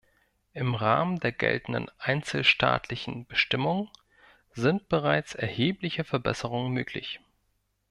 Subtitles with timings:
[0.55, 3.91] Im Rahmen der geltenden einzelstaatlichen Bestimmungen
[4.51, 7.19] sind bereits erhebliche Verbesserungen möglich.